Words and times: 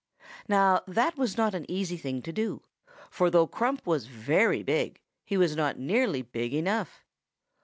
"Now 0.47 0.81
that 0.87 1.15
was 1.15 1.37
not 1.37 1.53
an 1.53 1.69
easy 1.69 1.95
thing 1.95 2.23
to 2.23 2.31
do; 2.33 2.63
for 3.11 3.29
though 3.29 3.45
Crump 3.45 3.85
was 3.85 4.07
very 4.07 4.63
big, 4.63 4.99
he 5.23 5.37
was 5.37 5.55
not 5.55 5.77
nearly 5.77 6.23
big 6.23 6.55
enough. 6.55 7.05